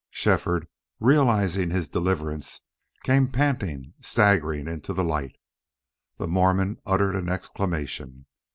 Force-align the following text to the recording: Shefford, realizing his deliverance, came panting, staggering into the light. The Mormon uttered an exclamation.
Shefford, 0.09 0.67
realizing 0.99 1.69
his 1.69 1.87
deliverance, 1.87 2.61
came 3.03 3.27
panting, 3.27 3.93
staggering 4.01 4.67
into 4.67 4.93
the 4.93 5.03
light. 5.03 5.35
The 6.17 6.27
Mormon 6.27 6.79
uttered 6.87 7.15
an 7.15 7.29
exclamation. 7.29 8.25